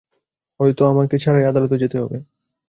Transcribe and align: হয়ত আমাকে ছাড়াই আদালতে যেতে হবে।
হয়ত 0.59 0.79
আমাকে 0.91 1.15
ছাড়াই 1.17 1.45
আদালতে 1.45 1.75
যেতে 1.77 1.97
হবে। 2.01 2.17